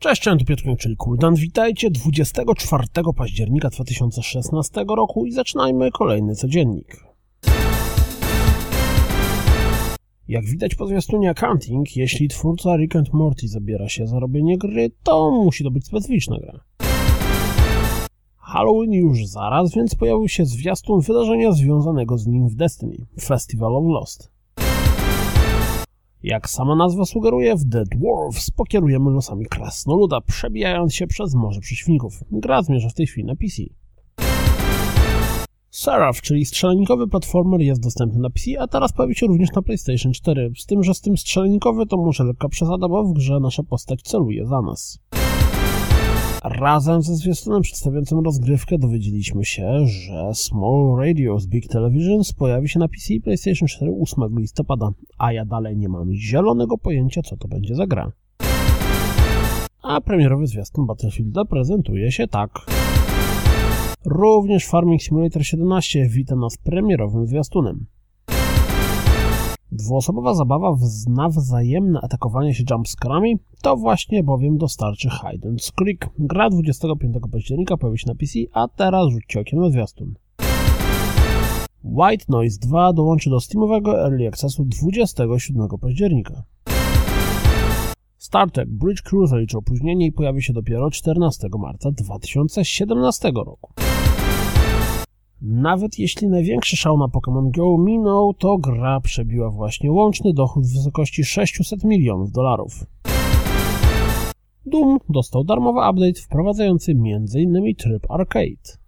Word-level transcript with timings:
Cześć, 0.00 0.22
cześć, 0.22 0.38
tu 0.38 0.44
Piotr 0.64 0.96
Kuldan. 0.96 1.34
Witajcie 1.34 1.90
24 1.90 2.84
października 3.16 3.68
2016 3.68 4.84
roku 4.96 5.26
i 5.26 5.32
zaczynajmy 5.32 5.90
kolejny 5.90 6.34
codziennik. 6.34 7.04
Jak 10.28 10.44
widać 10.44 10.74
po 10.74 10.86
zwiastunie 10.86 11.30
Accounting, 11.30 11.96
jeśli 11.96 12.28
twórca 12.28 12.76
Rick 12.76 12.96
and 12.96 13.12
Morty 13.12 13.48
zabiera 13.48 13.88
się 13.88 14.06
za 14.06 14.18
robienie 14.18 14.58
gry, 14.58 14.90
to 15.02 15.30
musi 15.30 15.64
to 15.64 15.70
być 15.70 15.86
specyficzna 15.86 16.38
gra. 16.38 16.60
Halloween 18.36 18.92
już 18.92 19.26
zaraz, 19.26 19.74
więc 19.74 19.94
pojawił 19.94 20.28
się 20.28 20.46
zwiastun 20.46 21.00
wydarzenia 21.00 21.52
związanego 21.52 22.18
z 22.18 22.26
nim 22.26 22.48
w 22.48 22.54
Destiny– 22.54 22.96
Festival 23.20 23.76
of 23.76 23.84
Lost. 23.86 24.37
Jak 26.22 26.50
sama 26.50 26.76
nazwa 26.76 27.04
sugeruje, 27.04 27.56
w 27.56 27.70
The 27.70 27.84
Dwarfs 27.84 28.50
pokierujemy 28.50 29.10
losami 29.10 29.46
krasnoluda, 29.46 30.20
przebijając 30.20 30.94
się 30.94 31.06
przez 31.06 31.34
morze 31.34 31.60
przeciwników. 31.60 32.24
Gra 32.30 32.62
zmierza 32.62 32.88
w 32.88 32.94
tej 32.94 33.06
chwili 33.06 33.26
na 33.26 33.36
PC. 33.36 33.62
Seraph, 35.70 36.20
czyli 36.22 36.44
strzelanikowy 36.44 37.08
platformer 37.08 37.60
jest 37.60 37.82
dostępny 37.82 38.20
na 38.20 38.30
PC, 38.30 38.60
a 38.60 38.66
teraz 38.66 38.92
pojawi 38.92 39.14
się 39.14 39.26
również 39.26 39.52
na 39.52 39.62
PlayStation 39.62 40.12
4, 40.12 40.52
z 40.58 40.66
tym, 40.66 40.82
że 40.82 40.94
z 40.94 41.00
tym 41.00 41.16
strzelanikowy 41.16 41.86
to 41.86 41.96
może 41.96 42.24
lekka 42.24 42.48
przesada, 42.48 42.88
bo 42.88 43.04
w 43.04 43.12
grze 43.12 43.40
nasza 43.40 43.62
postać 43.62 44.02
celuje 44.02 44.46
za 44.46 44.62
nas. 44.62 44.98
Razem 46.44 47.02
ze 47.02 47.14
zwiastunem 47.14 47.62
przedstawiającym 47.62 48.24
rozgrywkę 48.24 48.78
dowiedzieliśmy 48.78 49.44
się, 49.44 49.86
że 49.86 50.30
Small 50.34 50.96
Radio 50.98 51.38
z 51.38 51.46
Big 51.46 51.68
Televisions 51.68 52.32
pojawi 52.32 52.68
się 52.68 52.78
na 52.78 52.88
PC 52.88 53.14
i 53.14 53.20
PlayStation 53.20 53.68
4 53.68 53.92
8 54.02 54.38
listopada, 54.38 54.90
a 55.18 55.32
ja 55.32 55.44
dalej 55.44 55.76
nie 55.76 55.88
mam 55.88 56.14
zielonego 56.14 56.78
pojęcia, 56.78 57.22
co 57.22 57.36
to 57.36 57.48
będzie 57.48 57.74
za 57.74 57.86
gra. 57.86 58.12
A 59.82 60.00
premierowy 60.00 60.46
zwiastun 60.46 60.86
Battlefielda 60.86 61.44
prezentuje 61.44 62.12
się 62.12 62.28
tak. 62.28 62.50
Również 64.04 64.66
Farming 64.66 65.02
Simulator 65.02 65.46
17 65.46 66.08
wita 66.08 66.36
nas 66.36 66.56
premierowym 66.56 67.26
zwiastunem. 67.26 67.86
Dwuosobowa 69.72 70.34
zabawa 70.34 70.76
na 71.08 71.28
wzajemne 71.28 72.00
atakowanie 72.02 72.54
się 72.54 72.64
jumpscarami 72.70 73.38
to 73.62 73.76
właśnie 73.76 74.22
bowiem 74.22 74.58
dostarczy 74.58 75.08
and 75.48 75.72
Creek. 75.76 76.10
Gra 76.18 76.50
25 76.50 77.16
października 77.32 77.76
pojawi 77.76 77.98
się 77.98 78.06
na 78.06 78.14
PC, 78.14 78.38
a 78.52 78.68
teraz 78.68 79.08
rzućcie 79.10 79.40
okiem 79.40 79.60
na 79.60 79.70
zwiastun. 79.70 80.14
White 81.84 82.24
Noise 82.28 82.58
2 82.60 82.92
dołączy 82.92 83.30
do 83.30 83.40
Steamowego 83.40 84.00
Early 84.00 84.28
Accessu 84.28 84.64
27 84.64 85.68
października. 85.80 86.42
Star 88.18 88.50
Trek 88.50 88.68
Bridge 88.68 89.02
Crew 89.02 89.28
zaliczy 89.28 89.58
opóźnienie 89.58 90.06
i 90.06 90.12
pojawi 90.12 90.42
się 90.42 90.52
dopiero 90.52 90.90
14 90.90 91.48
marca 91.58 91.90
2017 91.90 93.32
roku. 93.34 93.72
Nawet 95.42 95.98
jeśli 95.98 96.28
największy 96.28 96.76
szał 96.76 96.98
na 96.98 97.06
Pokémon 97.06 97.50
Go 97.50 97.78
minął, 97.78 98.34
to 98.34 98.58
gra 98.58 99.00
przebiła 99.00 99.50
właśnie 99.50 99.92
łączny 99.92 100.32
dochód 100.32 100.66
w 100.66 100.72
wysokości 100.72 101.24
600 101.24 101.84
milionów 101.84 102.32
dolarów. 102.32 102.84
Doom 104.66 104.98
dostał 105.08 105.44
darmowy 105.44 105.78
update 105.90 106.20
wprowadzający 106.20 106.92
m.in. 106.92 107.74
tryb 107.74 108.10
arcade. 108.10 108.78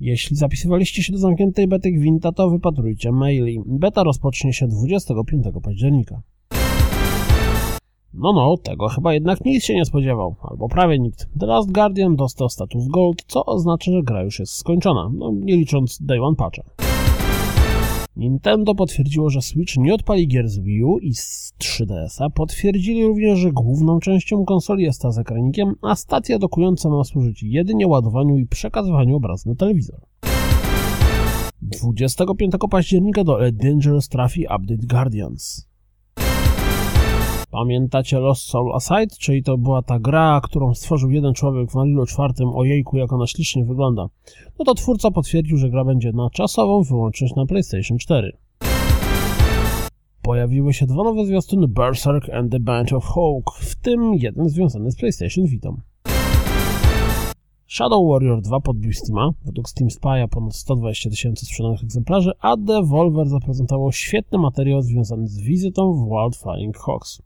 Jeśli 0.00 0.36
zapisywaliście 0.36 1.02
się 1.02 1.12
do 1.12 1.18
zamkniętej 1.18 1.68
bety 1.68 1.92
Gwinta, 1.92 2.32
to 2.32 2.50
wypatrujcie 2.50 3.12
maili. 3.12 3.62
Beta 3.66 4.02
rozpocznie 4.02 4.52
się 4.52 4.68
25 4.68 5.46
października. 5.62 6.22
No 8.18 8.32
no, 8.32 8.56
tego 8.56 8.88
chyba 8.88 9.14
jednak 9.14 9.44
nikt 9.44 9.64
się 9.64 9.74
nie 9.74 9.84
spodziewał, 9.84 10.36
albo 10.42 10.68
prawie 10.68 10.98
nikt. 10.98 11.28
The 11.40 11.46
Last 11.46 11.72
Guardian 11.72 12.16
dostał 12.16 12.48
status 12.48 12.88
Gold, 12.88 13.22
co 13.26 13.44
oznacza, 13.46 13.92
że 13.92 14.02
gra 14.02 14.22
już 14.22 14.38
jest 14.38 14.52
skończona, 14.52 15.10
no 15.14 15.32
nie 15.34 15.56
licząc 15.56 15.98
Day 16.02 16.22
One 16.22 16.36
Patcha. 16.36 16.62
Nintendo 18.16 18.74
potwierdziło, 18.74 19.30
że 19.30 19.42
Switch 19.42 19.76
nie 19.76 19.94
odpali 19.94 20.28
gier 20.28 20.48
z 20.48 20.58
Wii 20.58 20.84
U 20.84 20.98
i 20.98 21.14
z 21.14 21.54
3DS-a. 21.58 22.30
Potwierdzili 22.30 23.06
również, 23.06 23.38
że 23.38 23.52
główną 23.52 24.00
częścią 24.00 24.44
konsoli 24.44 24.84
jest 24.84 25.02
ta 25.02 25.10
z 25.10 25.18
ekranikiem, 25.18 25.74
a 25.82 25.94
stacja 25.94 26.38
dokująca 26.38 26.88
ma 26.88 27.04
służyć 27.04 27.42
jedynie 27.42 27.86
ładowaniu 27.86 28.36
i 28.36 28.46
przekazywaniu 28.46 29.16
obrazu 29.16 29.48
na 29.48 29.54
telewizor. 29.54 30.00
25 31.62 32.54
października 32.70 33.24
do 33.24 33.46
A 33.46 33.52
Dangerous 33.52 34.08
trafi 34.08 34.44
update 34.44 34.86
Guardians. 34.86 35.75
Pamiętacie 37.50 38.18
Lost 38.18 38.42
Soul 38.42 38.72
Aside? 38.74 39.16
Czyli 39.18 39.42
to 39.42 39.58
była 39.58 39.82
ta 39.82 39.98
gra, 39.98 40.40
którą 40.44 40.74
stworzył 40.74 41.10
jeden 41.10 41.34
człowiek 41.34 41.70
w 41.70 41.76
Unrealu 41.76 42.06
4. 42.06 42.34
Ojejku, 42.54 42.96
jak 42.96 43.12
ona 43.12 43.26
ślicznie 43.26 43.64
wygląda. 43.64 44.08
No 44.58 44.64
to 44.64 44.74
twórca 44.74 45.10
potwierdził, 45.10 45.56
że 45.56 45.70
gra 45.70 45.84
będzie 45.84 46.12
na 46.12 46.30
czasową 46.30 46.82
wyłączność 46.82 47.34
na 47.34 47.46
PlayStation 47.46 47.98
4. 47.98 48.36
Pojawiły 50.22 50.74
się 50.74 50.86
dwa 50.86 51.04
nowe 51.04 51.26
zwiastuny 51.26 51.68
Berserk 51.68 52.30
and 52.30 52.52
the 52.52 52.60
Band 52.60 52.92
of 52.92 53.04
Hawk, 53.04 53.58
w 53.60 53.74
tym 53.74 54.14
jeden 54.14 54.48
związany 54.48 54.90
z 54.90 54.96
PlayStation 54.96 55.46
Vita. 55.46 55.70
Shadow 57.68 58.08
Warrior 58.08 58.40
2 58.42 58.60
podbił 58.60 58.92
Steama, 58.92 59.30
według 59.44 59.68
Steam 59.68 59.88
Spy'a 59.88 60.28
ponad 60.28 60.56
120 60.56 61.10
tysięcy 61.10 61.46
sprzedanych 61.46 61.82
egzemplarzy, 61.82 62.32
a 62.40 62.56
Devolver 62.56 63.28
zaprezentował 63.28 63.92
świetny 63.92 64.38
materiał 64.38 64.82
związany 64.82 65.28
z 65.28 65.40
wizytą 65.40 65.92
w 65.92 66.08
Wild 66.08 66.36
Flying 66.36 66.78
Hawks. 66.78 67.25